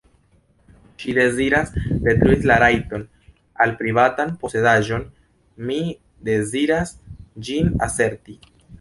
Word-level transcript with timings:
Ŝi 1.03 1.11
deziras 1.17 1.73
detrui 2.07 2.39
la 2.53 2.57
rajton 2.63 3.05
al 3.67 3.75
privatan 3.83 4.35
posedaĵon, 4.47 5.07
mi 5.71 5.81
deziras 6.35 6.99
ĝin 7.47 7.75
aserti. 7.93 8.41